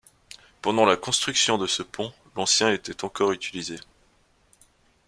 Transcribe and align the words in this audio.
Pendant 0.63 0.85
la 0.85 0.97
construction 0.97 1.59
de 1.59 1.67
ce 1.67 1.83
pont, 1.83 2.11
l’ancien 2.35 2.71
était 2.73 3.05
encore 3.05 3.33
utilisé. 3.33 3.75